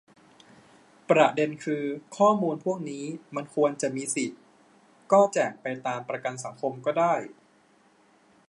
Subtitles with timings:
[1.09, 1.83] ประเด็นคือ
[2.17, 3.05] ข้อมูลพวกนี้
[3.35, 4.25] มันควรจะมีสิ
[5.11, 7.13] ก็แจกไปตามประกันสังคมก็ได้